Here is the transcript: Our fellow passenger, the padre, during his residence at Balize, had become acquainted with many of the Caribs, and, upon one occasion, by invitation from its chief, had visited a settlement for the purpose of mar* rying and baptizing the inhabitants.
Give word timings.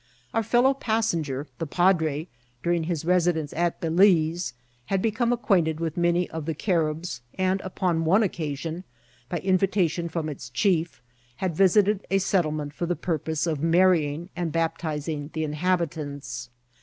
Our 0.33 0.41
fellow 0.41 0.73
passenger, 0.73 1.45
the 1.59 1.67
padre, 1.67 2.27
during 2.63 2.85
his 2.85 3.05
residence 3.05 3.53
at 3.53 3.79
Balize, 3.79 4.53
had 4.87 4.99
become 4.99 5.31
acquainted 5.31 5.79
with 5.79 5.95
many 5.95 6.27
of 6.31 6.47
the 6.47 6.55
Caribs, 6.55 7.21
and, 7.37 7.61
upon 7.61 8.03
one 8.03 8.23
occasion, 8.23 8.83
by 9.29 9.37
invitation 9.37 10.09
from 10.09 10.27
its 10.27 10.49
chief, 10.49 11.03
had 11.35 11.53
visited 11.55 12.03
a 12.09 12.17
settlement 12.17 12.73
for 12.73 12.87
the 12.87 12.95
purpose 12.95 13.45
of 13.45 13.61
mar* 13.61 13.91
rying 13.91 14.29
and 14.35 14.51
baptizing 14.51 15.29
the 15.33 15.43
inhabitants. 15.43 16.49